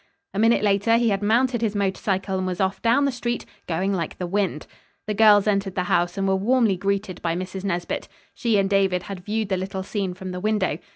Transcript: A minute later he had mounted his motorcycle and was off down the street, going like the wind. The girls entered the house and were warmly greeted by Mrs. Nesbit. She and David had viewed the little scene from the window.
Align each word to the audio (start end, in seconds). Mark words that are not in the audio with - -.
A 0.33 0.39
minute 0.39 0.63
later 0.63 0.97
he 0.97 1.09
had 1.09 1.21
mounted 1.21 1.61
his 1.61 1.75
motorcycle 1.75 2.35
and 2.39 2.47
was 2.47 2.59
off 2.59 2.81
down 2.81 3.05
the 3.05 3.11
street, 3.11 3.45
going 3.67 3.93
like 3.93 4.17
the 4.17 4.25
wind. 4.25 4.65
The 5.05 5.13
girls 5.13 5.45
entered 5.45 5.75
the 5.75 5.83
house 5.83 6.17
and 6.17 6.27
were 6.27 6.35
warmly 6.35 6.75
greeted 6.75 7.21
by 7.21 7.35
Mrs. 7.35 7.63
Nesbit. 7.63 8.07
She 8.33 8.57
and 8.57 8.67
David 8.67 9.03
had 9.03 9.23
viewed 9.23 9.49
the 9.49 9.57
little 9.57 9.83
scene 9.83 10.15
from 10.15 10.31
the 10.31 10.39
window. 10.39 10.79